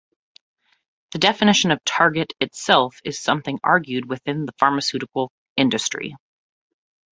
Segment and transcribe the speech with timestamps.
[1.11, 6.15] The definition of "target" itself is something argued within the pharmaceutical industry.